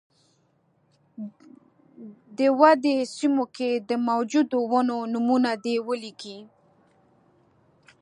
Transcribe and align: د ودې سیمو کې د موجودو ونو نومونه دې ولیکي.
د 2.37 2.39
ودې 2.59 2.95
سیمو 3.15 3.45
کې 3.55 3.69
د 3.89 3.91
موجودو 4.07 4.59
ونو 4.71 4.97
نومونه 5.13 5.51
دې 5.63 5.75
ولیکي. 5.87 6.37